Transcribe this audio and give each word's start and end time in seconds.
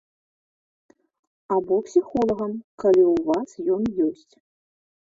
Або 1.57 1.75
псіхолагам, 1.91 2.51
калі 2.85 3.03
ў 3.13 3.15
вас 3.31 3.49
ён 3.75 3.81
ёсць. 4.09 4.33